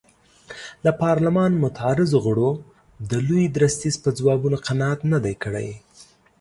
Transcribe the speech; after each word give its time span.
د 0.85 0.87
پارلمان 1.01 1.51
معترضو 1.61 2.17
غړو 2.25 2.51
د 3.09 3.11
لوی 3.27 3.45
درستیز 3.57 3.95
په 4.03 4.09
ځوابونو 4.17 4.57
قناعت 4.67 4.99
نه 5.11 5.19
دی 5.25 5.35
کړی. 5.43 5.69